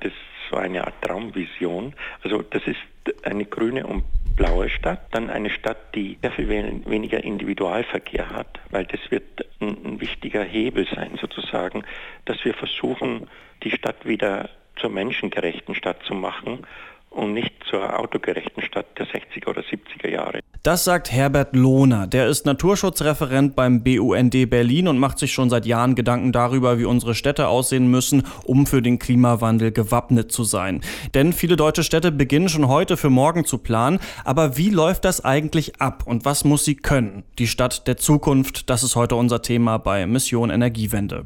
Das 0.00 0.12
war 0.50 0.62
eine 0.62 0.84
Art 0.84 1.00
Traumvision. 1.02 1.94
Also 2.22 2.42
das 2.42 2.62
ist 2.66 2.78
eine 3.24 3.44
grüne 3.44 3.86
und 3.86 4.04
blaue 4.36 4.68
Stadt, 4.70 5.02
dann 5.10 5.28
eine 5.28 5.50
Stadt, 5.50 5.94
die 5.94 6.18
sehr 6.22 6.32
viel 6.32 6.48
weniger 6.48 7.22
Individualverkehr 7.22 8.30
hat, 8.30 8.60
weil 8.70 8.84
das 8.86 9.00
wird 9.10 9.46
ein, 9.60 9.76
ein 9.84 10.00
wichtiger 10.00 10.42
Hebel 10.42 10.86
sein 10.94 11.18
sozusagen, 11.20 11.84
dass 12.24 12.44
wir 12.44 12.54
versuchen, 12.54 13.28
die 13.62 13.70
Stadt 13.70 14.06
wieder 14.06 14.48
zur 14.76 14.90
menschengerechten 14.90 15.74
Stadt 15.74 16.02
zu 16.04 16.14
machen 16.14 16.66
und 17.10 17.34
nicht 17.34 17.52
zur 17.68 17.98
autogerechten 17.98 18.62
Stadt 18.62 18.86
der 18.98 19.06
60er 19.06 19.48
oder 19.48 19.62
70er 19.62 20.08
Jahre. 20.08 20.40
Das 20.62 20.84
sagt 20.84 21.10
Herbert 21.10 21.56
Lohner. 21.56 22.06
Der 22.06 22.28
ist 22.28 22.46
Naturschutzreferent 22.46 23.56
beim 23.56 23.82
BUND 23.82 24.50
Berlin 24.50 24.88
und 24.88 24.98
macht 24.98 25.18
sich 25.18 25.32
schon 25.32 25.50
seit 25.50 25.66
Jahren 25.66 25.94
Gedanken 25.94 26.32
darüber, 26.32 26.78
wie 26.78 26.84
unsere 26.84 27.14
Städte 27.14 27.48
aussehen 27.48 27.90
müssen, 27.90 28.24
um 28.44 28.66
für 28.66 28.82
den 28.82 28.98
Klimawandel 28.98 29.72
gewappnet 29.72 30.30
zu 30.30 30.44
sein. 30.44 30.82
Denn 31.14 31.32
viele 31.32 31.56
deutsche 31.56 31.82
Städte 31.82 32.12
beginnen 32.12 32.48
schon 32.48 32.68
heute 32.68 32.96
für 32.96 33.10
morgen 33.10 33.44
zu 33.44 33.58
planen. 33.58 34.00
Aber 34.24 34.56
wie 34.56 34.70
läuft 34.70 35.04
das 35.04 35.24
eigentlich 35.24 35.80
ab 35.80 36.04
und 36.06 36.24
was 36.24 36.44
muss 36.44 36.64
sie 36.64 36.76
können? 36.76 37.24
Die 37.38 37.46
Stadt 37.46 37.86
der 37.86 37.96
Zukunft, 37.96 38.70
das 38.70 38.82
ist 38.82 38.96
heute 38.96 39.16
unser 39.16 39.42
Thema 39.42 39.78
bei 39.78 40.06
Mission 40.06 40.50
Energiewende. 40.50 41.24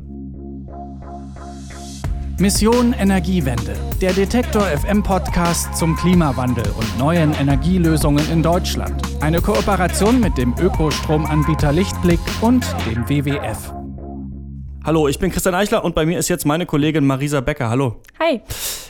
Mission 2.40 2.92
Energiewende, 2.94 3.76
der 4.00 4.12
Detektor 4.12 4.62
FM 4.62 5.04
Podcast 5.04 5.76
zum 5.76 5.94
Klimawandel 5.94 6.66
und 6.76 6.98
neuen 6.98 7.32
Energielösungen 7.32 8.28
in 8.28 8.42
Deutschland. 8.42 9.00
Eine 9.20 9.40
Kooperation 9.40 10.18
mit 10.18 10.36
dem 10.36 10.52
Ökostromanbieter 10.58 11.70
Lichtblick 11.70 12.18
und 12.40 12.64
dem 12.86 13.08
WWF. 13.08 13.72
Hallo, 14.84 15.06
ich 15.06 15.18
bin 15.20 15.30
Christian 15.30 15.54
Eichler 15.54 15.84
und 15.84 15.94
bei 15.94 16.04
mir 16.04 16.18
ist 16.18 16.28
jetzt 16.28 16.44
meine 16.44 16.66
Kollegin 16.66 17.06
Marisa 17.06 17.40
Becker. 17.40 17.70
Hallo. 17.70 18.02
Hi. 18.18 18.40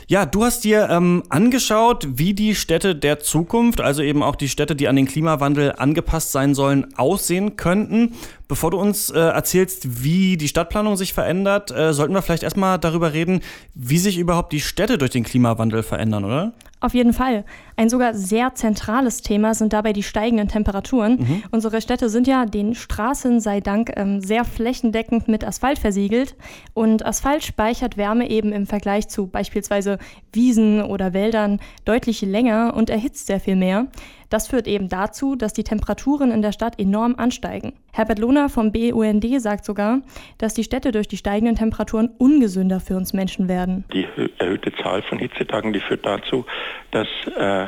Ja, 0.07 0.25
du 0.25 0.43
hast 0.43 0.63
dir 0.63 0.89
ähm, 0.91 1.23
angeschaut, 1.29 2.07
wie 2.17 2.33
die 2.33 2.53
Städte 2.53 2.95
der 2.95 3.19
Zukunft, 3.19 3.79
also 3.79 4.03
eben 4.03 4.21
auch 4.21 4.35
die 4.35 4.49
Städte, 4.49 4.75
die 4.75 4.87
an 4.87 4.95
den 4.95 5.07
Klimawandel 5.07 5.73
angepasst 5.77 6.31
sein 6.31 6.53
sollen, 6.53 6.93
aussehen 6.97 7.55
könnten. 7.55 8.13
Bevor 8.47 8.71
du 8.71 8.77
uns 8.77 9.09
äh, 9.09 9.17
erzählst, 9.19 10.03
wie 10.03 10.37
die 10.37 10.47
Stadtplanung 10.47 10.97
sich 10.97 11.13
verändert, 11.13 11.71
äh, 11.71 11.93
sollten 11.93 12.13
wir 12.13 12.21
vielleicht 12.21 12.43
erstmal 12.43 12.77
darüber 12.77 13.13
reden, 13.13 13.41
wie 13.73 13.97
sich 13.97 14.17
überhaupt 14.17 14.53
die 14.53 14.61
Städte 14.61 14.97
durch 14.97 15.11
den 15.11 15.23
Klimawandel 15.23 15.81
verändern, 15.81 16.25
oder? 16.25 16.53
Auf 16.85 16.93
jeden 16.93 17.13
Fall. 17.13 17.45
Ein 17.77 17.89
sogar 17.89 18.13
sehr 18.13 18.53
zentrales 18.53 19.21
Thema 19.21 19.55
sind 19.55 19.73
dabei 19.73 19.91
die 19.91 20.03
steigenden 20.03 20.47
Temperaturen. 20.47 21.17
Mhm. 21.19 21.43
Unsere 21.49 21.81
Städte 21.81 22.09
sind 22.09 22.27
ja 22.27 22.45
den 22.45 22.75
Straßen 22.75 23.39
sei 23.39 23.59
Dank 23.59 23.93
ähm, 23.95 24.21
sehr 24.21 24.45
flächendeckend 24.45 25.27
mit 25.27 25.43
Asphalt 25.43 25.79
versiegelt. 25.79 26.35
Und 26.75 27.03
Asphalt 27.03 27.43
speichert 27.43 27.97
Wärme 27.97 28.29
eben 28.29 28.51
im 28.51 28.67
Vergleich 28.67 29.07
zu 29.07 29.25
beispielsweise 29.25 29.97
Wiesen 30.31 30.83
oder 30.83 31.13
Wäldern 31.13 31.59
deutlich 31.85 32.21
länger 32.21 32.75
und 32.75 32.91
erhitzt 32.91 33.25
sehr 33.25 33.39
viel 33.39 33.55
mehr. 33.55 33.87
Das 34.35 34.49
führt 34.49 34.67
eben 34.67 34.89
dazu, 34.89 35.37
dass 35.37 35.53
die 35.53 35.63
Temperaturen 35.63 36.29
in 36.29 36.41
der 36.41 36.51
Stadt 36.51 36.77
enorm 36.77 37.15
ansteigen. 37.17 37.71
Herbert 37.93 38.19
Lohner 38.19 38.49
vom 38.49 38.73
BUND 38.73 39.25
sagt 39.39 39.63
sogar, 39.63 40.01
dass 40.39 40.53
die 40.53 40.65
Städte 40.65 40.91
durch 40.91 41.07
die 41.07 41.15
steigenden 41.15 41.55
Temperaturen 41.55 42.09
ungesünder 42.17 42.81
für 42.81 42.97
uns 42.97 43.13
Menschen 43.13 43.47
werden. 43.47 43.85
Die 43.93 44.05
erhöhte 44.37 44.73
Zahl 44.83 45.03
von 45.03 45.19
Hitzetagen, 45.19 45.71
die 45.71 45.79
führt 45.79 46.05
dazu, 46.05 46.45
dass 46.91 47.07
äh, 47.37 47.67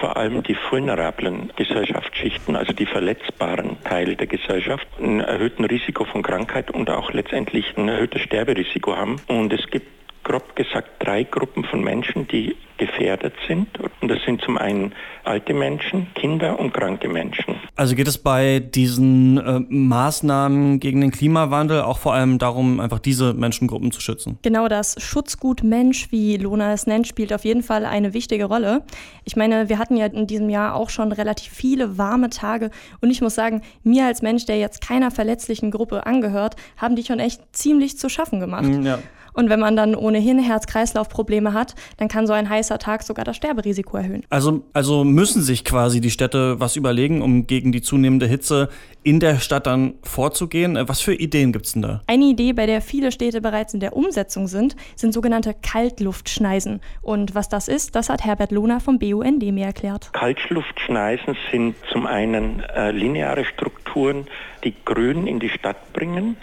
vor 0.00 0.16
allem 0.16 0.42
die 0.42 0.56
vulnerablen 0.72 1.52
Gesellschaftsschichten, 1.54 2.56
also 2.56 2.72
die 2.72 2.86
verletzbaren 2.86 3.76
Teile 3.84 4.16
der 4.16 4.26
Gesellschaft, 4.26 4.88
ein 5.00 5.20
erhöhten 5.20 5.64
Risiko 5.64 6.04
von 6.04 6.24
Krankheit 6.24 6.72
und 6.72 6.90
auch 6.90 7.12
letztendlich 7.12 7.76
ein 7.76 7.88
erhöhtes 7.88 8.22
Sterberisiko 8.22 8.96
haben. 8.96 9.20
Und 9.28 9.52
es 9.52 9.64
gibt 9.70 9.86
grob 10.22 10.54
gesagt 10.56 10.90
drei 11.00 11.24
Gruppen 11.24 11.64
von 11.64 11.82
Menschen, 11.82 12.28
die 12.28 12.56
gefährdet 12.78 13.34
sind. 13.46 13.68
Und 14.00 14.08
das 14.08 14.18
sind 14.24 14.40
zum 14.42 14.58
einen 14.58 14.92
alte 15.24 15.54
Menschen, 15.54 16.08
Kinder 16.14 16.58
und 16.58 16.74
kranke 16.74 17.08
Menschen. 17.08 17.54
Also 17.76 17.94
geht 17.94 18.08
es 18.08 18.18
bei 18.18 18.58
diesen 18.58 19.38
äh, 19.38 19.60
Maßnahmen 19.68 20.80
gegen 20.80 21.00
den 21.00 21.12
Klimawandel 21.12 21.82
auch 21.82 21.98
vor 21.98 22.14
allem 22.14 22.38
darum, 22.38 22.80
einfach 22.80 22.98
diese 22.98 23.34
Menschengruppen 23.34 23.92
zu 23.92 24.00
schützen? 24.00 24.38
Genau 24.42 24.66
das 24.66 24.96
Schutzgut 25.00 25.62
Mensch, 25.62 26.10
wie 26.10 26.36
Lona 26.36 26.72
es 26.72 26.86
nennt, 26.88 27.06
spielt 27.06 27.32
auf 27.32 27.44
jeden 27.44 27.62
Fall 27.62 27.86
eine 27.86 28.14
wichtige 28.14 28.46
Rolle. 28.46 28.82
Ich 29.24 29.36
meine, 29.36 29.68
wir 29.68 29.78
hatten 29.78 29.96
ja 29.96 30.06
in 30.06 30.26
diesem 30.26 30.50
Jahr 30.50 30.74
auch 30.74 30.90
schon 30.90 31.12
relativ 31.12 31.52
viele 31.52 31.98
warme 31.98 32.30
Tage 32.30 32.70
und 33.00 33.10
ich 33.10 33.20
muss 33.20 33.36
sagen, 33.36 33.62
mir 33.84 34.06
als 34.06 34.22
Mensch, 34.22 34.46
der 34.46 34.58
jetzt 34.58 34.84
keiner 34.84 35.12
verletzlichen 35.12 35.70
Gruppe 35.70 36.04
angehört, 36.06 36.56
haben 36.76 36.96
die 36.96 37.04
schon 37.04 37.20
echt 37.20 37.42
ziemlich 37.52 37.96
zu 37.96 38.08
schaffen 38.08 38.40
gemacht. 38.40 38.68
Ja. 38.82 38.98
Und 39.34 39.48
wenn 39.48 39.60
man 39.60 39.76
dann 39.76 39.94
ohnehin 39.94 40.38
Herz-Kreislauf-Probleme 40.38 41.52
hat, 41.52 41.74
dann 41.96 42.08
kann 42.08 42.26
so 42.26 42.32
ein 42.32 42.48
heißer 42.48 42.78
Tag 42.78 43.02
sogar 43.02 43.24
das 43.24 43.36
Sterberisiko 43.36 43.96
erhöhen. 43.96 44.24
Also, 44.30 44.62
also 44.72 45.04
müssen 45.04 45.42
sich 45.42 45.64
quasi 45.64 46.00
die 46.00 46.10
Städte 46.10 46.60
was 46.60 46.76
überlegen, 46.76 47.22
um 47.22 47.46
gegen 47.46 47.72
die 47.72 47.82
zunehmende 47.82 48.26
Hitze 48.26 48.68
in 49.02 49.20
der 49.20 49.38
Stadt 49.38 49.66
dann 49.66 49.94
vorzugehen. 50.02 50.78
Was 50.86 51.00
für 51.00 51.14
Ideen 51.14 51.52
gibt 51.52 51.66
es 51.66 51.72
denn 51.72 51.82
da? 51.82 52.02
Eine 52.06 52.26
Idee, 52.26 52.52
bei 52.52 52.66
der 52.66 52.80
viele 52.80 53.10
Städte 53.10 53.40
bereits 53.40 53.74
in 53.74 53.80
der 53.80 53.96
Umsetzung 53.96 54.46
sind, 54.46 54.76
sind 54.96 55.12
sogenannte 55.12 55.54
Kaltluftschneisen. 55.54 56.80
Und 57.00 57.34
was 57.34 57.48
das 57.48 57.68
ist, 57.68 57.94
das 57.96 58.08
hat 58.08 58.24
Herbert 58.24 58.52
Lohner 58.52 58.80
vom 58.80 58.98
BUND 58.98 59.42
mir 59.42 59.66
erklärt. 59.66 60.12
Kaltluftschneisen 60.12 61.36
sind 61.50 61.74
zum 61.90 62.06
einen 62.06 62.60
äh, 62.60 62.90
lineare 62.90 63.44
Strukturen, 63.44 64.26
die 64.64 64.74
Grün 64.84 65.26
in 65.26 65.40
die 65.40 65.48
Stadt 65.48 65.92
bringen 65.92 66.36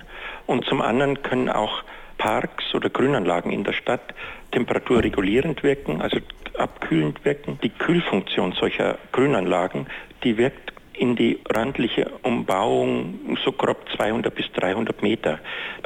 und 0.47 0.65
zum 0.65 0.81
anderen 0.81 1.21
können 1.21 1.49
auch 1.49 1.83
Parks 2.19 2.75
oder 2.75 2.89
Grünanlagen 2.91 3.51
in 3.51 3.63
der 3.63 3.73
Stadt 3.73 4.13
temperaturregulierend 4.51 5.63
wirken, 5.63 6.01
also 6.01 6.19
abkühlend 6.57 7.25
wirken. 7.25 7.57
Die 7.63 7.69
Kühlfunktion 7.69 8.51
solcher 8.51 8.99
Grünanlagen, 9.11 9.87
die 10.23 10.37
wirkt 10.37 10.73
in 10.99 11.15
die 11.15 11.39
randliche 11.49 12.11
Umbauung 12.23 13.37
so 13.45 13.51
grob 13.51 13.77
200 13.95 14.35
bis 14.35 14.45
300 14.53 15.01
Meter. 15.01 15.39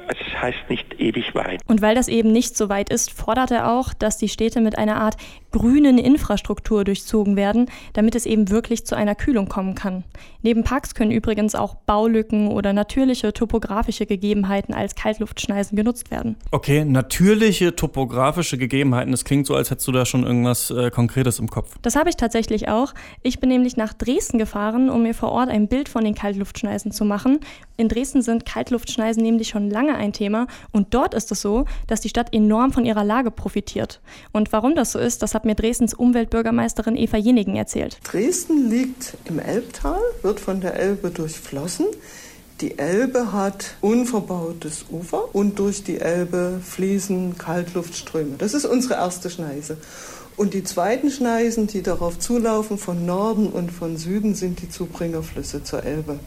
Also 0.07 0.19
es 0.27 0.41
heißt 0.41 0.69
nicht 0.69 0.99
ewig 0.99 1.33
weit. 1.35 1.61
Und 1.67 1.81
weil 1.81 1.95
das 1.95 2.07
eben 2.07 2.31
nicht 2.31 2.57
so 2.57 2.67
weit 2.67 2.89
ist, 2.89 3.11
fordert 3.11 3.51
er 3.51 3.71
auch, 3.71 3.93
dass 3.93 4.17
die 4.17 4.27
Städte 4.27 4.59
mit 4.59 4.77
einer 4.77 4.97
Art 4.97 5.15
grünen 5.51 5.97
Infrastruktur 5.99 6.83
durchzogen 6.83 7.35
werden, 7.35 7.69
damit 7.93 8.15
es 8.15 8.25
eben 8.25 8.49
wirklich 8.49 8.85
zu 8.85 8.95
einer 8.95 9.15
Kühlung 9.15 9.47
kommen 9.47 9.75
kann. 9.75 10.03
Neben 10.41 10.63
Parks 10.63 10.95
können 10.95 11.11
übrigens 11.11 11.55
auch 11.55 11.75
Baulücken 11.75 12.47
oder 12.49 12.73
natürliche 12.73 13.31
topografische 13.31 14.05
Gegebenheiten 14.05 14.73
als 14.73 14.95
Kaltluftschneisen 14.95 15.77
genutzt 15.77 16.11
werden. 16.11 16.35
Okay, 16.51 16.83
natürliche 16.83 17.75
topografische 17.75 18.57
Gegebenheiten. 18.57 19.11
Das 19.11 19.23
klingt 19.23 19.45
so, 19.45 19.55
als 19.55 19.69
hättest 19.69 19.87
du 19.87 19.91
da 19.91 20.05
schon 20.05 20.23
irgendwas 20.23 20.71
äh, 20.71 20.89
Konkretes 20.89 21.39
im 21.39 21.49
Kopf. 21.49 21.75
Das 21.83 21.95
habe 21.95 22.09
ich 22.09 22.17
tatsächlich 22.17 22.67
auch. 22.67 22.93
Ich 23.21 23.39
bin 23.39 23.49
nämlich 23.49 23.77
nach 23.77 23.93
Dresden 23.93 24.39
gefahren, 24.39 24.89
um 24.89 25.02
mir 25.03 25.13
vor 25.13 25.31
Ort 25.31 25.49
ein 25.49 25.67
Bild 25.67 25.89
von 25.89 26.03
den 26.03 26.15
Kaltluftschneisen 26.15 26.91
zu 26.91 27.05
machen. 27.05 27.39
In 27.77 27.89
Dresden 27.89 28.21
sind 28.21 28.45
Kaltluftschneisen 28.45 29.21
nämlich 29.21 29.49
schon 29.49 29.69
lange 29.69 29.95
ein 29.95 30.13
Thema 30.13 30.47
und 30.71 30.93
dort 30.93 31.13
ist 31.13 31.31
es 31.31 31.41
so, 31.41 31.65
dass 31.87 32.01
die 32.01 32.09
Stadt 32.09 32.33
enorm 32.33 32.71
von 32.71 32.85
ihrer 32.85 33.03
Lage 33.03 33.31
profitiert. 33.31 34.01
Und 34.31 34.51
warum 34.51 34.75
das 34.75 34.93
so 34.93 34.99
ist, 34.99 35.21
das 35.21 35.35
hat 35.35 35.45
mir 35.45 35.55
Dresdens 35.55 35.93
Umweltbürgermeisterin 35.93 36.97
Eva 36.97 37.17
Jenigen 37.17 37.55
erzählt. 37.55 37.99
Dresden 38.03 38.69
liegt 38.69 39.15
im 39.25 39.39
Elbtal, 39.39 39.99
wird 40.21 40.39
von 40.39 40.61
der 40.61 40.75
Elbe 40.75 41.11
durchflossen. 41.11 41.85
Die 42.61 42.77
Elbe 42.77 43.33
hat 43.33 43.75
unverbautes 43.81 44.85
Ufer 44.89 45.35
und 45.35 45.59
durch 45.59 45.83
die 45.83 45.99
Elbe 45.99 46.61
fließen 46.63 47.37
Kaltluftströme. 47.37 48.35
Das 48.37 48.53
ist 48.53 48.65
unsere 48.65 48.93
erste 48.93 49.29
Schneise. 49.29 49.77
Und 50.35 50.53
die 50.53 50.63
zweiten 50.63 51.11
Schneisen, 51.11 51.67
die 51.67 51.81
darauf 51.81 52.19
zulaufen, 52.19 52.77
von 52.77 53.05
Norden 53.05 53.47
und 53.47 53.71
von 53.71 53.97
Süden, 53.97 54.35
sind 54.35 54.61
die 54.61 54.69
Zubringerflüsse 54.69 55.63
zur 55.63 55.83
Elbe. 55.83 56.19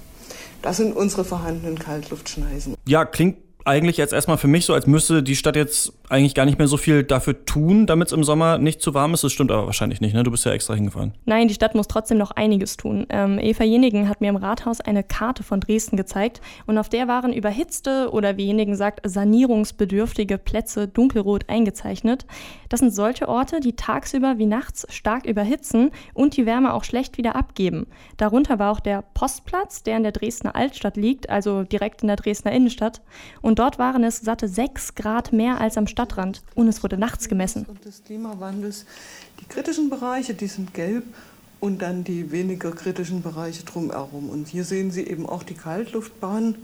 Das 0.63 0.79
sind 0.79 0.97
unsere 0.97 1.25
vorhandenen 1.25 1.79
Kaltluftschneisen. 1.79 2.75
Ja, 2.87 3.05
klingt 3.05 3.37
eigentlich 3.67 3.97
jetzt 3.97 4.13
erstmal 4.13 4.39
für 4.39 4.47
mich 4.47 4.65
so, 4.65 4.75
als 4.75 4.87
müsste 4.87 5.23
die 5.23 5.35
Stadt 5.35 5.57
jetzt 5.57 5.93
eigentlich 6.09 6.35
gar 6.35 6.45
nicht 6.45 6.59
mehr 6.59 6.69
so 6.69 6.77
viel 6.77 7.03
dafür 7.03 7.45
tun, 7.45 7.87
damit 7.87 8.09
es 8.09 8.13
im 8.13 8.23
Sommer 8.23 8.59
nicht 8.59 8.81
zu 8.81 8.95
warm 8.95 9.13
ist. 9.13 9.25
Das 9.25 9.33
stimmt 9.33 9.51
aber 9.51 9.67
wahrscheinlich 9.67 10.01
nicht, 10.01 10.15
ne? 10.15 10.23
Du 10.23 10.31
bist 10.31 10.45
ja 10.45 10.53
extra 10.53 10.75
hingefahren. 10.75 11.15
Nein, 11.25 11.49
die 11.49 11.55
Stadt 11.55 11.75
muss 11.75 11.89
trotzdem 11.89 12.17
noch 12.17 12.31
einiges 12.31 12.77
tun. 12.77 13.07
Ähm, 13.09 13.41
Eva 13.41 13.65
Jenigen 13.65 14.09
hat 14.09 14.21
mir 14.21 14.29
im 14.29 14.37
Rathaus 14.37 14.81
eine 14.81 15.03
Karte 15.03 15.43
von 15.43 15.59
Dresden 15.59 15.97
gezeigt 15.97 16.41
und 16.67 16.79
auf 16.79 16.89
der 16.89 17.09
waren 17.09 17.33
überhitzte 17.33 18.11
oder 18.13 18.37
wie 18.37 18.47
Jenigen 18.47 18.77
sagt, 18.77 19.01
sanierungsbedürftige 19.09 20.39
Plätze 20.39 20.87
dunkelrot 20.87 21.49
eingezeichnet. 21.49 22.25
Das 22.69 22.81
sind 22.81 22.95
solche 22.95 23.29
Orte, 23.29 23.59
die 23.59 23.75
tagsüber 23.75 24.39
wie 24.39 24.47
nachts 24.47 24.87
stark 24.91 25.27
überhitzen 25.27 25.91
und 26.15 26.37
die 26.37 26.47
Wärme 26.47 26.73
auch 26.73 26.85
schlecht 26.85 27.19
wieder 27.19 27.35
abgeben. 27.35 27.89
Darunter 28.17 28.61
war 28.61 28.71
auch 28.71 28.81
der 28.81 29.03
Postplatz, 29.15 29.83
der 29.83 29.97
in 29.97 30.05
der 30.05 30.13
Dresdner 30.13 30.55
Altstadt 30.55 30.97
liegt, 30.97 31.31
also 31.31 31.65
direkt 31.65 32.03
in 32.03 32.09
der 32.09 32.17
Dresdner 32.17 32.53
Innenstadt. 32.53 33.03
Und 33.43 33.56
dort 33.59 33.79
waren 33.79 34.05
es 34.05 34.19
satte 34.19 34.49
6 34.49 34.95
Grad 34.95 35.33
mehr 35.33 35.61
als 35.61 35.77
am 35.77 35.87
Stadtrand 35.87 36.43
und 36.55 36.69
es 36.69 36.83
wurde 36.83 36.97
nachts 36.99 37.29
gemessen. 37.29 37.65
Und 37.67 37.85
des 37.85 38.05
Klimawandels. 38.05 38.87
Die 39.41 39.47
kritischen 39.47 39.91
Bereiche, 39.91 40.35
die 40.35 40.47
sind 40.47 40.75
gelb 40.75 41.05
und 41.61 41.83
dann 41.83 42.05
die 42.05 42.31
weniger 42.31 42.71
kritischen 42.71 43.23
Bereiche 43.23 43.65
drumherum. 43.65 44.31
Und 44.31 44.49
hier 44.49 44.65
sehen 44.65 44.91
Sie 44.91 45.07
eben 45.07 45.27
auch 45.27 45.43
die 45.43 45.55
Kaltluftbahn 45.55 46.57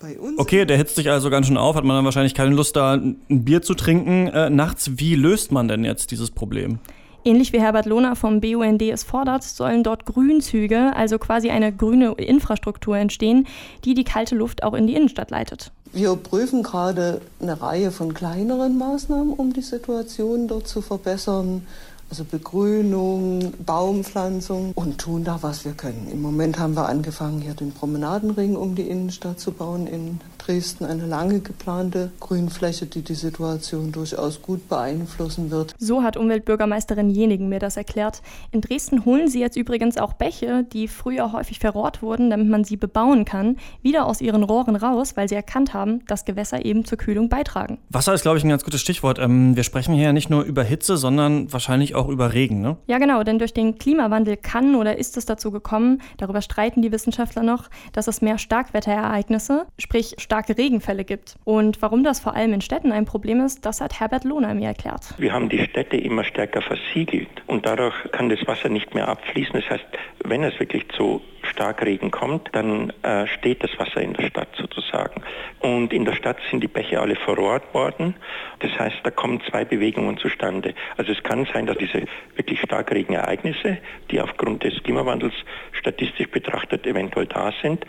Bei 0.00 0.18
uns 0.18 0.38
okay, 0.38 0.64
der 0.64 0.76
hitzt 0.76 0.96
sich 0.96 1.10
also 1.10 1.30
ganz 1.30 1.46
schön 1.46 1.56
auf, 1.56 1.76
hat 1.76 1.84
man 1.84 1.96
dann 1.96 2.04
wahrscheinlich 2.04 2.34
keine 2.34 2.54
Lust, 2.54 2.76
da 2.76 2.94
ein 2.94 3.16
Bier 3.28 3.62
zu 3.62 3.74
trinken 3.74 4.28
äh, 4.28 4.50
nachts. 4.50 4.92
Wie 4.96 5.14
löst 5.14 5.52
man 5.52 5.68
denn 5.68 5.84
jetzt 5.84 6.10
dieses 6.10 6.30
Problem? 6.30 6.78
Ähnlich 7.26 7.52
wie 7.52 7.60
Herbert 7.60 7.86
Lohner 7.86 8.14
vom 8.14 8.40
BUND 8.40 8.80
es 8.82 9.02
fordert, 9.02 9.42
sollen 9.42 9.82
dort 9.82 10.06
Grünzüge, 10.06 10.94
also 10.94 11.18
quasi 11.18 11.50
eine 11.50 11.72
grüne 11.72 12.12
Infrastruktur 12.12 12.96
entstehen, 12.96 13.48
die 13.84 13.94
die 13.94 14.04
kalte 14.04 14.36
Luft 14.36 14.62
auch 14.62 14.74
in 14.74 14.86
die 14.86 14.94
Innenstadt 14.94 15.32
leitet. 15.32 15.72
Wir 15.92 16.14
prüfen 16.14 16.62
gerade 16.62 17.20
eine 17.42 17.60
Reihe 17.60 17.90
von 17.90 18.14
kleineren 18.14 18.78
Maßnahmen, 18.78 19.32
um 19.32 19.52
die 19.52 19.62
Situation 19.62 20.46
dort 20.46 20.68
zu 20.68 20.82
verbessern. 20.82 21.66
Also 22.08 22.24
Begrünung, 22.24 23.52
Baumpflanzung 23.64 24.72
und 24.74 24.98
tun 24.98 25.24
da, 25.24 25.38
was 25.42 25.64
wir 25.64 25.72
können. 25.72 26.08
Im 26.12 26.22
Moment 26.22 26.58
haben 26.58 26.74
wir 26.76 26.88
angefangen, 26.88 27.40
hier 27.40 27.54
den 27.54 27.72
Promenadenring 27.72 28.54
um 28.54 28.76
die 28.76 28.88
Innenstadt 28.88 29.40
zu 29.40 29.50
bauen 29.50 29.88
in 29.88 30.20
Dresden 30.46 30.84
eine 30.84 31.06
lange 31.06 31.40
geplante 31.40 32.12
Grünfläche, 32.20 32.86
die 32.86 33.02
die 33.02 33.16
Situation 33.16 33.90
durchaus 33.90 34.40
gut 34.42 34.68
beeinflussen 34.68 35.50
wird. 35.50 35.74
So 35.78 36.04
hat 36.04 36.16
Umweltbürgermeisterin 36.16 37.10
Jenigen 37.10 37.48
mir 37.48 37.58
das 37.58 37.76
erklärt. 37.76 38.22
In 38.52 38.60
Dresden 38.60 39.04
holen 39.04 39.28
sie 39.28 39.40
jetzt 39.40 39.56
übrigens 39.56 39.98
auch 39.98 40.12
Bäche, 40.12 40.64
die 40.72 40.86
früher 40.86 41.32
häufig 41.32 41.58
verrohrt 41.58 42.02
wurden, 42.02 42.30
damit 42.30 42.48
man 42.48 42.62
sie 42.62 42.76
bebauen 42.76 43.24
kann, 43.24 43.56
wieder 43.82 44.06
aus 44.06 44.20
ihren 44.20 44.44
Rohren 44.44 44.76
raus, 44.76 45.16
weil 45.16 45.28
sie 45.28 45.34
erkannt 45.34 45.74
haben, 45.74 46.04
dass 46.06 46.24
Gewässer 46.24 46.64
eben 46.64 46.84
zur 46.84 46.98
Kühlung 46.98 47.28
beitragen. 47.28 47.78
Wasser 47.90 48.14
ist, 48.14 48.22
glaube 48.22 48.38
ich, 48.38 48.44
ein 48.44 48.48
ganz 48.48 48.62
gutes 48.62 48.80
Stichwort. 48.80 49.18
Ähm, 49.18 49.56
wir 49.56 49.64
sprechen 49.64 49.94
hier 49.94 50.04
ja 50.04 50.12
nicht 50.12 50.30
nur 50.30 50.44
über 50.44 50.62
Hitze, 50.62 50.96
sondern 50.96 51.52
wahrscheinlich 51.52 51.95
auch 51.96 52.08
über 52.08 52.32
Regen, 52.32 52.60
ne? 52.60 52.76
Ja, 52.86 52.98
genau, 52.98 53.22
denn 53.24 53.38
durch 53.38 53.52
den 53.52 53.78
Klimawandel 53.78 54.36
kann 54.36 54.74
oder 54.74 54.96
ist 54.96 55.16
es 55.16 55.26
dazu 55.26 55.50
gekommen, 55.50 56.00
darüber 56.16 56.40
streiten 56.40 56.82
die 56.82 56.92
Wissenschaftler 56.92 57.42
noch, 57.42 57.68
dass 57.92 58.06
es 58.06 58.22
mehr 58.22 58.38
Starkwetterereignisse, 58.38 59.66
sprich 59.78 60.14
stark 60.18 60.36
starke 60.36 60.58
Regenfälle 60.58 61.04
gibt. 61.04 61.36
Und 61.44 61.80
warum 61.80 62.04
das 62.04 62.20
vor 62.20 62.34
allem 62.34 62.52
in 62.52 62.60
Städten 62.60 62.92
ein 62.92 63.06
Problem 63.06 63.40
ist, 63.40 63.64
das 63.64 63.80
hat 63.80 63.98
Herbert 64.00 64.24
Lohner 64.24 64.54
mir 64.54 64.68
erklärt. 64.68 65.14
Wir 65.18 65.32
haben 65.32 65.48
die 65.48 65.58
Städte 65.64 65.96
immer 65.96 66.24
stärker 66.24 66.60
versiegelt 66.62 67.28
und 67.46 67.64
dadurch 67.64 67.94
kann 68.12 68.28
das 68.28 68.46
Wasser 68.46 68.68
nicht 68.68 68.94
mehr 68.94 69.08
abfließen. 69.08 69.54
Das 69.54 69.70
heißt, 69.70 69.84
wenn 70.24 70.44
es 70.44 70.58
wirklich 70.60 70.86
zu 70.90 71.22
Starkregen 71.56 72.10
kommt, 72.10 72.50
dann 72.52 72.92
äh, 73.02 73.26
steht 73.26 73.64
das 73.64 73.70
Wasser 73.78 74.02
in 74.02 74.12
der 74.12 74.26
Stadt 74.26 74.48
sozusagen. 74.60 75.22
Und 75.60 75.90
in 75.90 76.04
der 76.04 76.12
Stadt 76.12 76.36
sind 76.50 76.62
die 76.62 76.68
Bäche 76.68 77.00
alle 77.00 77.16
verrohrt 77.16 77.72
worden. 77.72 78.14
Das 78.58 78.78
heißt, 78.78 78.96
da 79.02 79.10
kommen 79.10 79.40
zwei 79.48 79.64
Bewegungen 79.64 80.18
zustande. 80.18 80.74
Also 80.98 81.12
es 81.12 81.22
kann 81.22 81.48
sein, 81.54 81.64
dass 81.64 81.78
diese 81.78 82.02
wirklich 82.36 82.60
Starkregenereignisse, 82.60 83.78
die 84.10 84.20
aufgrund 84.20 84.64
des 84.64 84.82
Klimawandels 84.82 85.32
statistisch 85.72 86.28
betrachtet 86.28 86.86
eventuell 86.86 87.26
da 87.26 87.50
sind, 87.62 87.86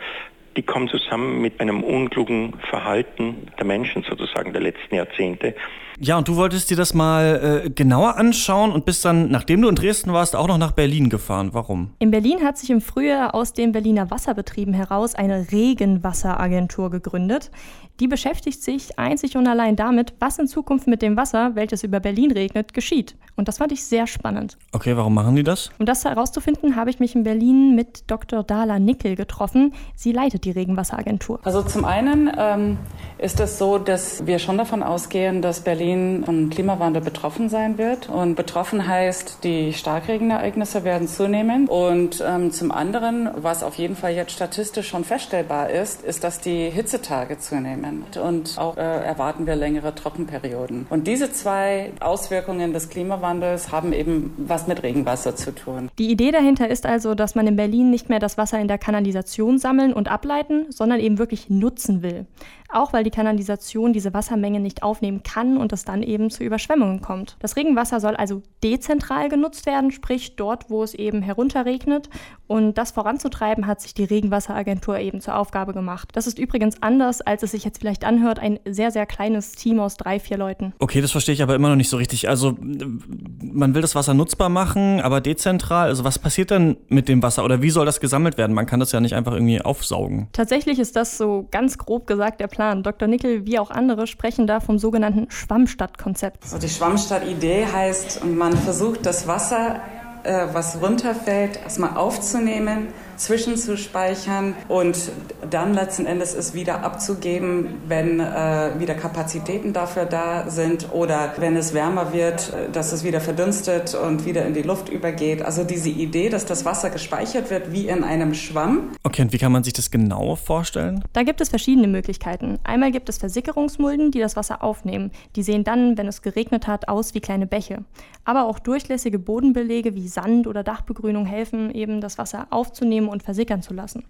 die 0.58 0.62
kommen 0.64 0.88
zusammen 0.88 1.40
mit 1.40 1.60
einem 1.60 1.84
unklugen 1.84 2.54
Verhalten 2.68 3.46
der 3.58 3.64
Menschen 3.64 4.02
sozusagen 4.02 4.52
der 4.52 4.60
letzten 4.60 4.96
Jahrzehnte. 4.96 5.54
Ja, 6.00 6.18
und 6.18 6.26
du 6.26 6.34
wolltest 6.34 6.68
dir 6.70 6.76
das 6.76 6.94
mal 6.94 7.62
äh, 7.66 7.70
genauer 7.70 8.16
anschauen 8.16 8.72
und 8.72 8.84
bist 8.84 9.04
dann, 9.04 9.30
nachdem 9.30 9.62
du 9.62 9.68
in 9.68 9.76
Dresden 9.76 10.12
warst, 10.12 10.34
auch 10.34 10.48
noch 10.48 10.58
nach 10.58 10.72
Berlin 10.72 11.10
gefahren. 11.10 11.50
Warum? 11.52 11.90
In 12.00 12.10
Berlin 12.10 12.42
hat 12.42 12.58
sich 12.58 12.70
im 12.70 12.80
Frühjahr 12.80 13.36
aus 13.36 13.52
den 13.52 13.70
Berliner 13.70 14.10
Wasserbetrieben 14.10 14.74
heraus 14.74 15.14
eine 15.14 15.46
Regenwasseragentur 15.52 16.90
gegründet. 16.90 17.52
Die 18.00 18.06
beschäftigt 18.06 18.62
sich 18.62 18.96
einzig 18.96 19.36
und 19.36 19.48
allein 19.48 19.74
damit, 19.74 20.14
was 20.20 20.38
in 20.38 20.46
Zukunft 20.46 20.86
mit 20.86 21.02
dem 21.02 21.16
Wasser, 21.16 21.56
welches 21.56 21.82
über 21.82 21.98
Berlin 21.98 22.30
regnet, 22.30 22.72
geschieht. 22.72 23.16
Und 23.34 23.48
das 23.48 23.58
fand 23.58 23.72
ich 23.72 23.84
sehr 23.84 24.06
spannend. 24.06 24.56
Okay, 24.72 24.96
warum 24.96 25.14
machen 25.14 25.34
die 25.34 25.42
das? 25.42 25.70
Um 25.80 25.86
das 25.86 26.04
herauszufinden, 26.04 26.76
habe 26.76 26.90
ich 26.90 27.00
mich 27.00 27.16
in 27.16 27.24
Berlin 27.24 27.74
mit 27.74 28.08
Dr. 28.08 28.44
Dala 28.44 28.78
Nickel 28.78 29.16
getroffen. 29.16 29.74
Sie 29.96 30.12
leitet 30.12 30.44
die 30.44 30.52
Regenwasseragentur. 30.52 31.40
Also 31.42 31.62
zum 31.62 31.84
einen 31.84 32.30
ähm, 32.38 32.78
ist 33.18 33.40
es 33.40 33.58
so, 33.58 33.78
dass 33.78 34.26
wir 34.26 34.38
schon 34.38 34.58
davon 34.58 34.84
ausgehen, 34.84 35.42
dass 35.42 35.60
Berlin 35.60 36.22
von 36.24 36.50
Klimawandel 36.50 37.02
betroffen 37.02 37.48
sein 37.48 37.78
wird. 37.78 38.08
Und 38.08 38.36
betroffen 38.36 38.86
heißt, 38.86 39.38
die 39.42 39.72
Starkregenereignisse 39.72 40.84
werden 40.84 41.08
zunehmen. 41.08 41.66
Und 41.66 42.22
ähm, 42.24 42.52
zum 42.52 42.70
anderen, 42.70 43.28
was 43.36 43.64
auf 43.64 43.74
jeden 43.74 43.96
Fall 43.96 44.12
jetzt 44.12 44.32
statistisch 44.32 44.88
schon 44.88 45.02
feststellbar 45.02 45.70
ist, 45.70 46.02
ist, 46.02 46.22
dass 46.22 46.40
die 46.40 46.70
Hitzetage 46.70 47.38
zunehmen 47.38 47.87
zunehmen. 47.88 48.04
Und 48.22 48.58
auch 48.58 48.76
äh, 48.76 48.80
erwarten 48.80 49.46
wir 49.46 49.56
längere 49.56 49.94
Trockenperioden. 49.94 50.86
Und 50.90 51.06
diese 51.06 51.32
zwei 51.32 51.92
Auswirkungen 52.00 52.72
des 52.72 52.88
Klimawandels 52.88 53.72
haben 53.72 53.92
eben 53.92 54.34
was 54.38 54.66
mit 54.66 54.82
Regenwasser 54.82 55.36
zu 55.36 55.54
tun. 55.54 55.90
Die 55.98 56.10
Idee 56.10 56.30
dahinter 56.30 56.68
ist 56.68 56.86
also, 56.86 57.14
dass 57.14 57.34
man 57.34 57.46
in 57.46 57.56
Berlin 57.56 57.90
nicht 57.90 58.08
mehr 58.08 58.18
das 58.18 58.38
Wasser 58.38 58.58
in 58.60 58.68
der 58.68 58.78
Kanalisation 58.78 59.58
sammeln 59.58 59.92
und 59.92 60.08
ableiten, 60.08 60.66
sondern 60.70 61.00
eben 61.00 61.18
wirklich 61.18 61.50
nutzen 61.50 62.02
will 62.02 62.26
auch 62.68 62.92
weil 62.92 63.04
die 63.04 63.10
Kanalisation 63.10 63.92
diese 63.92 64.12
Wassermenge 64.12 64.60
nicht 64.60 64.82
aufnehmen 64.82 65.22
kann 65.22 65.56
und 65.56 65.72
es 65.72 65.84
dann 65.84 66.02
eben 66.02 66.30
zu 66.30 66.44
Überschwemmungen 66.44 67.00
kommt. 67.00 67.36
Das 67.40 67.56
Regenwasser 67.56 68.00
soll 68.00 68.14
also 68.16 68.42
dezentral 68.62 69.28
genutzt 69.28 69.66
werden, 69.66 69.90
sprich 69.90 70.36
dort, 70.36 70.68
wo 70.68 70.82
es 70.82 70.94
eben 70.94 71.22
herunterregnet. 71.22 72.10
Und 72.46 72.78
das 72.78 72.90
voranzutreiben 72.90 73.66
hat 73.66 73.80
sich 73.80 73.94
die 73.94 74.04
Regenwasseragentur 74.04 74.98
eben 74.98 75.20
zur 75.20 75.36
Aufgabe 75.36 75.72
gemacht. 75.72 76.10
Das 76.12 76.26
ist 76.26 76.38
übrigens 76.38 76.82
anders, 76.82 77.20
als 77.20 77.42
es 77.42 77.52
sich 77.52 77.64
jetzt 77.64 77.78
vielleicht 77.78 78.04
anhört, 78.04 78.38
ein 78.38 78.58
sehr, 78.66 78.90
sehr 78.90 79.06
kleines 79.06 79.52
Team 79.52 79.80
aus 79.80 79.96
drei, 79.96 80.20
vier 80.20 80.36
Leuten. 80.36 80.72
Okay, 80.78 81.00
das 81.00 81.12
verstehe 81.12 81.34
ich 81.34 81.42
aber 81.42 81.54
immer 81.54 81.68
noch 81.70 81.76
nicht 81.76 81.90
so 81.90 81.96
richtig. 81.96 82.28
Also 82.28 82.56
man 82.60 83.74
will 83.74 83.82
das 83.82 83.94
Wasser 83.94 84.14
nutzbar 84.14 84.48
machen, 84.48 85.00
aber 85.00 85.20
dezentral. 85.20 85.88
Also 85.88 86.04
was 86.04 86.18
passiert 86.18 86.50
denn 86.50 86.76
mit 86.88 87.08
dem 87.08 87.22
Wasser 87.22 87.44
oder 87.44 87.62
wie 87.62 87.70
soll 87.70 87.86
das 87.86 88.00
gesammelt 88.00 88.36
werden? 88.36 88.54
Man 88.54 88.66
kann 88.66 88.80
das 88.80 88.92
ja 88.92 89.00
nicht 89.00 89.14
einfach 89.14 89.32
irgendwie 89.32 89.60
aufsaugen. 89.60 90.28
Tatsächlich 90.32 90.78
ist 90.78 90.96
das 90.96 91.16
so 91.16 91.46
ganz 91.50 91.78
grob 91.78 92.06
gesagt 92.06 92.40
der 92.40 92.46
Plan 92.46 92.57
Plan. 92.58 92.82
Dr. 92.82 93.06
Nickel 93.06 93.46
wie 93.46 93.60
auch 93.60 93.70
andere 93.70 94.08
sprechen 94.08 94.48
da 94.48 94.58
vom 94.58 94.80
sogenannten 94.80 95.30
Schwammstadtkonzept. 95.30 96.42
Also 96.42 96.58
die 96.58 96.68
Schwammstadt-Idee 96.68 97.66
heißt, 97.72 98.24
man 98.24 98.52
versucht 98.52 99.06
das 99.06 99.28
Wasser, 99.28 99.80
äh, 100.24 100.48
was 100.52 100.82
runterfällt, 100.82 101.60
erstmal 101.62 101.96
aufzunehmen 101.96 102.88
zwischenzuspeichern 103.18 104.54
und 104.68 105.10
dann 105.50 105.74
letzten 105.74 106.06
Endes 106.06 106.34
es 106.34 106.54
wieder 106.54 106.82
abzugeben, 106.82 107.82
wenn 107.86 108.20
äh, 108.20 108.70
wieder 108.78 108.94
Kapazitäten 108.94 109.72
dafür 109.72 110.04
da 110.04 110.48
sind 110.48 110.92
oder 110.92 111.34
wenn 111.38 111.56
es 111.56 111.74
wärmer 111.74 112.12
wird, 112.12 112.52
äh, 112.52 112.70
dass 112.70 112.92
es 112.92 113.04
wieder 113.04 113.20
verdunstet 113.20 113.94
und 113.94 114.24
wieder 114.24 114.46
in 114.46 114.54
die 114.54 114.62
Luft 114.62 114.88
übergeht. 114.88 115.42
Also 115.42 115.64
diese 115.64 115.90
Idee, 115.90 116.28
dass 116.28 116.46
das 116.46 116.64
Wasser 116.64 116.90
gespeichert 116.90 117.50
wird 117.50 117.72
wie 117.72 117.88
in 117.88 118.04
einem 118.04 118.34
Schwamm. 118.34 118.90
Okay, 119.02 119.22
und 119.22 119.32
wie 119.32 119.38
kann 119.38 119.52
man 119.52 119.64
sich 119.64 119.72
das 119.72 119.90
genau 119.90 120.36
vorstellen? 120.36 121.04
Da 121.12 121.24
gibt 121.24 121.40
es 121.40 121.48
verschiedene 121.48 121.88
Möglichkeiten. 121.88 122.58
Einmal 122.64 122.92
gibt 122.92 123.08
es 123.08 123.18
Versickerungsmulden, 123.18 124.10
die 124.10 124.20
das 124.20 124.36
Wasser 124.36 124.62
aufnehmen. 124.62 125.10
Die 125.36 125.42
sehen 125.42 125.64
dann, 125.64 125.98
wenn 125.98 126.06
es 126.06 126.22
geregnet 126.22 126.66
hat, 126.66 126.88
aus 126.88 127.14
wie 127.14 127.20
kleine 127.20 127.46
Bäche. 127.46 127.84
Aber 128.24 128.44
auch 128.44 128.58
durchlässige 128.58 129.18
Bodenbelege 129.18 129.94
wie 129.94 130.06
Sand 130.06 130.46
oder 130.46 130.62
Dachbegrünung 130.62 131.26
helfen 131.26 131.70
eben, 131.70 132.00
das 132.00 132.18
Wasser 132.18 132.46
aufzunehmen 132.50 133.07
und 133.08 133.22
versickern 133.22 133.62
zu 133.62 133.74
lassen. 133.74 134.04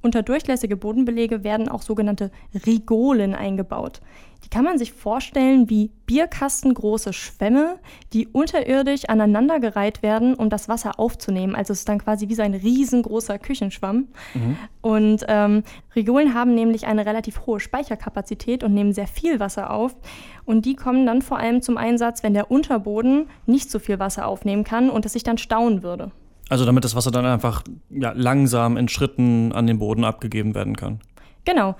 Unter 0.00 0.22
durchlässige 0.22 0.76
Bodenbelege 0.76 1.42
werden 1.42 1.68
auch 1.68 1.82
sogenannte 1.82 2.30
Rigolen 2.66 3.34
eingebaut. 3.34 4.00
Die 4.44 4.48
kann 4.48 4.64
man 4.64 4.78
sich 4.78 4.92
vorstellen 4.92 5.68
wie 5.68 5.90
bierkastengroße 6.06 7.12
Schwämme, 7.12 7.80
die 8.12 8.28
unterirdisch 8.28 9.06
aneinandergereiht 9.06 10.02
werden, 10.02 10.34
um 10.34 10.48
das 10.48 10.68
Wasser 10.68 11.00
aufzunehmen. 11.00 11.56
Also 11.56 11.72
es 11.72 11.80
ist 11.80 11.88
dann 11.88 11.98
quasi 11.98 12.28
wie 12.28 12.34
so 12.34 12.42
ein 12.42 12.54
riesengroßer 12.54 13.40
Küchenschwamm. 13.40 14.08
Mhm. 14.34 14.56
Und 14.80 15.24
ähm, 15.26 15.64
Rigolen 15.96 16.34
haben 16.34 16.54
nämlich 16.54 16.86
eine 16.86 17.04
relativ 17.04 17.46
hohe 17.46 17.58
Speicherkapazität 17.58 18.62
und 18.62 18.74
nehmen 18.74 18.92
sehr 18.92 19.08
viel 19.08 19.40
Wasser 19.40 19.70
auf. 19.70 19.96
Und 20.44 20.64
die 20.64 20.76
kommen 20.76 21.04
dann 21.04 21.20
vor 21.20 21.38
allem 21.38 21.60
zum 21.60 21.76
Einsatz, 21.76 22.22
wenn 22.22 22.34
der 22.34 22.50
Unterboden 22.50 23.26
nicht 23.46 23.70
so 23.70 23.80
viel 23.80 23.98
Wasser 23.98 24.28
aufnehmen 24.28 24.62
kann 24.62 24.88
und 24.88 25.04
es 25.04 25.14
sich 25.14 25.24
dann 25.24 25.38
stauen 25.38 25.82
würde. 25.82 26.12
Also 26.48 26.64
damit 26.64 26.84
das 26.84 26.94
Wasser 26.94 27.10
dann 27.10 27.26
einfach 27.26 27.62
ja, 27.90 28.12
langsam 28.14 28.76
in 28.76 28.88
Schritten 28.88 29.52
an 29.52 29.66
den 29.66 29.78
Boden 29.78 30.04
abgegeben 30.04 30.54
werden 30.54 30.76
kann. 30.76 31.00
Genau. 31.44 31.76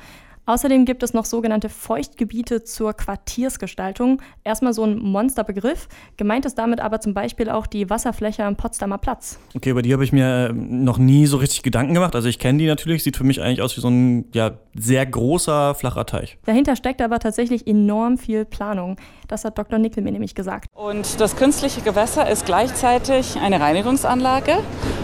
Außerdem 0.48 0.86
gibt 0.86 1.02
es 1.02 1.12
noch 1.12 1.26
sogenannte 1.26 1.68
Feuchtgebiete 1.68 2.64
zur 2.64 2.94
Quartiersgestaltung. 2.94 4.22
Erstmal 4.44 4.72
so 4.72 4.82
ein 4.82 4.98
Monsterbegriff. 4.98 5.88
Gemeint 6.16 6.46
ist 6.46 6.54
damit 6.56 6.80
aber 6.80 7.02
zum 7.02 7.12
Beispiel 7.12 7.50
auch 7.50 7.66
die 7.66 7.90
Wasserfläche 7.90 8.44
am 8.44 8.56
Potsdamer 8.56 8.96
Platz. 8.96 9.38
Okay, 9.54 9.68
über 9.68 9.82
die 9.82 9.92
habe 9.92 10.04
ich 10.04 10.12
mir 10.12 10.48
äh, 10.48 10.52
noch 10.54 10.96
nie 10.96 11.26
so 11.26 11.36
richtig 11.36 11.62
Gedanken 11.62 11.92
gemacht. 11.92 12.14
Also 12.14 12.30
ich 12.30 12.38
kenne 12.38 12.56
die 12.60 12.66
natürlich, 12.66 13.02
sieht 13.04 13.18
für 13.18 13.24
mich 13.24 13.42
eigentlich 13.42 13.60
aus 13.60 13.76
wie 13.76 13.82
so 13.82 13.90
ein 13.90 14.24
ja, 14.32 14.52
sehr 14.74 15.04
großer, 15.04 15.74
flacher 15.74 16.06
Teich. 16.06 16.38
Dahinter 16.46 16.76
steckt 16.76 17.02
aber 17.02 17.18
tatsächlich 17.18 17.66
enorm 17.66 18.16
viel 18.16 18.46
Planung. 18.46 18.96
Das 19.26 19.44
hat 19.44 19.58
Dr. 19.58 19.78
Nickel 19.78 20.02
mir 20.02 20.12
nämlich 20.12 20.34
gesagt. 20.34 20.70
Und 20.72 21.20
das 21.20 21.36
künstliche 21.36 21.82
Gewässer 21.82 22.26
ist 22.26 22.46
gleichzeitig 22.46 23.36
eine 23.38 23.60
Reinigungsanlage. 23.60 24.60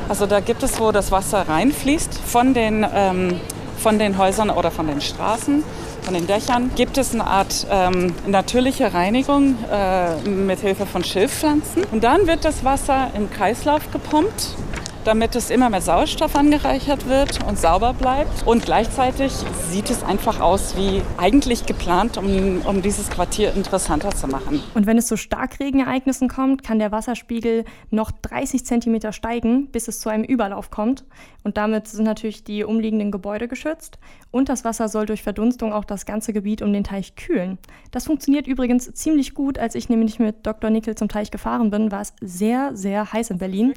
Also 0.09 0.25
da 0.25 0.41
gibt 0.41 0.63
es, 0.63 0.81
wo 0.81 0.91
das 0.91 1.13
Wasser 1.13 1.47
reinfließt 1.47 2.15
von 2.15 2.55
den 2.55 2.87
ähm, 2.95 3.41
von 3.85 3.99
den 3.99 4.17
Häusern 4.17 4.49
oder 4.49 4.71
von 4.71 4.87
den 4.87 5.03
Straßen, 5.03 5.63
von 6.01 6.15
den 6.15 6.27
Dächern, 6.27 6.71
gibt 6.75 6.97
es 6.97 7.13
eine 7.13 7.27
Art 7.27 7.67
ähm, 7.71 8.15
natürliche 8.27 8.95
Reinigung 8.95 9.59
äh, 9.71 10.27
mit 10.27 10.61
Hilfe 10.61 10.87
von 10.87 11.05
Schilfpflanzen. 11.05 11.85
Und 11.93 12.03
dann 12.03 12.27
wird 12.27 12.47
das 12.47 12.65
Wasser 12.65 13.11
im 13.15 13.31
Kreislauf 13.31 13.91
gepumpt 13.93 14.57
damit 15.05 15.37
es 15.37 15.51
immer 15.51 15.71
mit 15.71 15.83
Sauerstoff 15.83 16.35
angereichert 16.35 17.09
wird 17.09 17.45
und 17.47 17.59
sauber 17.59 17.93
bleibt. 17.93 18.47
Und 18.47 18.65
gleichzeitig 18.65 19.33
sieht 19.71 19.91
es 19.91 20.03
einfach 20.03 20.41
aus 20.41 20.77
wie 20.77 21.03
eigentlich 21.19 21.67
geplant, 21.67 22.17
um, 22.17 22.63
um 22.63 22.83
dieses 22.83 23.11
Quartier 23.11 23.55
interessanter 23.55 24.11
zu 24.11 24.27
machen. 24.27 24.63
Und 24.75 24.87
wenn 24.87 24.99
es 24.99 25.07
zu 25.07 25.17
Starkregenereignissen 25.17 26.29
kommt, 26.29 26.63
kann 26.63 26.79
der 26.79 26.93
Wasserspiegel 26.93 27.65
noch 27.91 28.11
30 28.11 28.65
Zentimeter 28.65 29.13
steigen, 29.13 29.69
bis 29.69 29.89
es 29.89 30.01
zu 30.01 30.09
einem 30.09 30.25
Überlauf 30.25 30.71
kommt. 30.71 31.05
Und 31.43 31.59
damit 31.59 31.89
sind 31.89 32.05
natürlich 32.05 32.43
die 32.43 32.65
umliegenden 32.65 33.11
Gebäude 33.11 33.49
geschützt. 33.49 33.99
Und 34.31 34.49
das 34.49 34.65
Wasser 34.65 34.89
soll 34.89 35.07
durch 35.07 35.23
Verdunstung 35.23 35.73
auch 35.73 35.85
das 35.85 36.07
ganze 36.07 36.33
Gebiet 36.33 36.63
um 36.63 36.73
den 36.73 36.85
Teich 36.85 37.15
kühlen. 37.17 37.59
Das 37.91 38.07
funktioniert 38.07 38.47
übrigens 38.47 38.93
ziemlich 38.95 39.35
gut. 39.35 39.59
Als 39.59 39.75
ich 39.75 39.89
nämlich 39.89 40.19
mit 40.19 40.47
Dr. 40.47 40.71
Nickel 40.71 40.95
zum 40.95 41.09
Teich 41.09 41.31
gefahren 41.31 41.71
bin, 41.71 41.93
war 41.93 42.01
es 42.01 42.15
sehr, 42.21 42.75
sehr 42.75 43.13
heiß 43.13 43.31
in 43.31 43.39
Berlin. 43.39 43.75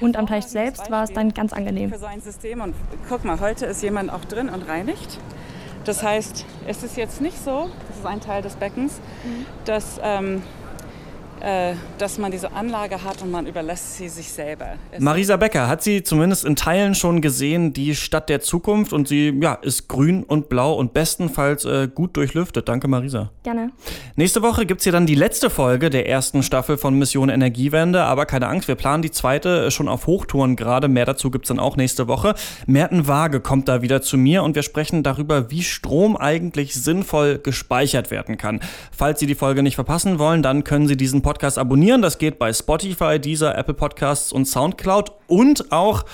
Und 0.00 0.16
am 0.16 0.26
Teich 0.26 0.46
selbst 0.46 0.69
war 0.90 1.04
es 1.04 1.12
dann 1.12 1.32
ganz 1.32 1.52
angenehm. 1.52 1.90
Für 1.90 1.98
so 1.98 2.06
ein 2.06 2.20
System. 2.20 2.60
Und 2.60 2.74
guck 3.08 3.24
mal, 3.24 3.40
heute 3.40 3.66
ist 3.66 3.82
jemand 3.82 4.12
auch 4.12 4.24
drin 4.24 4.48
und 4.48 4.68
reinigt. 4.68 5.18
Das 5.84 6.02
heißt, 6.02 6.44
es 6.66 6.82
ist 6.82 6.96
jetzt 6.96 7.20
nicht 7.20 7.42
so, 7.42 7.70
das 7.88 7.98
ist 7.98 8.06
ein 8.06 8.20
Teil 8.20 8.42
des 8.42 8.56
Beckens, 8.56 9.00
dass 9.64 9.98
ähm, 10.02 10.36
äh, 10.36 10.59
dass 11.98 12.18
man 12.18 12.30
diese 12.30 12.52
Anlage 12.52 13.02
hat 13.02 13.22
und 13.22 13.30
man 13.30 13.46
überlässt 13.46 13.96
sie 13.96 14.08
sich 14.08 14.28
selber. 14.28 14.74
Marisa 14.98 15.36
Becker 15.36 15.68
hat 15.68 15.82
sie 15.82 16.02
zumindest 16.02 16.44
in 16.44 16.56
Teilen 16.56 16.94
schon 16.94 17.20
gesehen, 17.20 17.72
die 17.72 17.94
Stadt 17.94 18.28
der 18.28 18.40
Zukunft 18.40 18.92
und 18.92 19.08
sie 19.08 19.34
ja, 19.40 19.54
ist 19.54 19.88
grün 19.88 20.22
und 20.22 20.48
blau 20.48 20.74
und 20.74 20.92
bestenfalls 20.92 21.64
äh, 21.64 21.88
gut 21.92 22.16
durchlüftet. 22.16 22.68
Danke 22.68 22.88
Marisa. 22.88 23.30
Gerne. 23.42 23.70
Nächste 24.16 24.42
Woche 24.42 24.66
gibt 24.66 24.80
es 24.80 24.84
hier 24.84 24.92
dann 24.92 25.06
die 25.06 25.14
letzte 25.14 25.48
Folge 25.48 25.88
der 25.88 26.08
ersten 26.08 26.42
Staffel 26.42 26.76
von 26.76 26.98
Mission 26.98 27.30
Energiewende, 27.30 28.02
aber 28.02 28.26
keine 28.26 28.48
Angst, 28.48 28.68
wir 28.68 28.74
planen 28.74 29.02
die 29.02 29.10
zweite 29.10 29.66
äh, 29.66 29.70
schon 29.70 29.88
auf 29.88 30.06
Hochtouren 30.06 30.56
gerade. 30.56 30.88
Mehr 30.88 31.06
dazu 31.06 31.30
gibt 31.30 31.46
es 31.46 31.48
dann 31.48 31.58
auch 31.58 31.76
nächste 31.76 32.06
Woche. 32.06 32.34
Merten 32.66 33.08
Waage 33.08 33.40
kommt 33.40 33.68
da 33.68 33.80
wieder 33.80 34.02
zu 34.02 34.18
mir 34.18 34.42
und 34.42 34.56
wir 34.56 34.62
sprechen 34.62 35.02
darüber, 35.02 35.50
wie 35.50 35.62
Strom 35.62 36.16
eigentlich 36.16 36.74
sinnvoll 36.74 37.38
gespeichert 37.38 38.10
werden 38.10 38.36
kann. 38.36 38.60
Falls 38.92 39.20
Sie 39.20 39.26
die 39.26 39.34
Folge 39.34 39.62
nicht 39.62 39.76
verpassen 39.76 40.18
wollen, 40.18 40.42
dann 40.42 40.64
können 40.64 40.86
Sie 40.86 40.96
diesen 40.98 41.22
Podcast 41.22 41.29
Podcast 41.30 41.58
abonnieren. 41.58 42.02
Das 42.02 42.18
geht 42.18 42.40
bei 42.40 42.52
Spotify, 42.52 43.20
dieser 43.20 43.56
Apple 43.56 43.74
Podcasts 43.74 44.32
und 44.32 44.46
Soundcloud 44.46 45.12
und 45.28 45.70
auch 45.70 46.04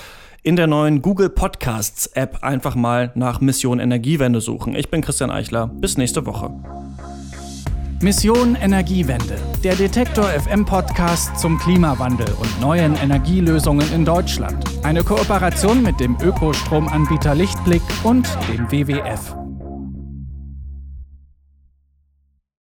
in 0.42 0.56
der 0.56 0.66
neuen 0.66 1.00
Google 1.00 1.30
Podcasts 1.30 2.06
App 2.08 2.42
einfach 2.42 2.74
mal 2.74 3.12
nach 3.14 3.40
Mission 3.40 3.80
Energiewende 3.80 4.42
suchen. 4.42 4.74
Ich 4.74 4.90
bin 4.90 5.00
Christian 5.00 5.30
Eichler. 5.30 5.68
Bis 5.68 5.96
nächste 5.96 6.26
Woche. 6.26 6.50
Mission 8.02 8.56
Energiewende, 8.56 9.38
der 9.64 9.74
Detektor 9.74 10.24
FM 10.24 10.66
Podcast 10.66 11.40
zum 11.40 11.58
Klimawandel 11.58 12.28
und 12.38 12.60
neuen 12.60 12.94
Energielösungen 12.96 13.90
in 13.94 14.04
Deutschland. 14.04 14.62
Eine 14.82 15.02
Kooperation 15.02 15.82
mit 15.82 15.98
dem 15.98 16.18
Ökostromanbieter 16.20 17.34
Lichtblick 17.34 17.80
und 18.04 18.28
dem 18.52 18.70
WWF. 18.70 19.45